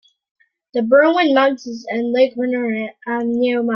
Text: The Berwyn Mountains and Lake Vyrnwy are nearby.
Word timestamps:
The 0.73 0.81
Berwyn 0.81 1.35
Mountains 1.35 1.85
and 1.87 2.11
Lake 2.11 2.33
Vyrnwy 2.35 2.89
are 3.05 3.23
nearby. 3.23 3.69